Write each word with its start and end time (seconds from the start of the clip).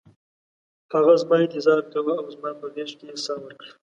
هغه 0.93 1.13
زما 1.21 1.35
انتظار 1.43 1.79
کاوه 1.91 2.13
او 2.21 2.27
زما 2.35 2.51
په 2.59 2.65
غیږ 2.73 2.89
کې 2.99 3.05
یې 3.11 3.17
ساه 3.25 3.37
ورکړه 3.41 3.73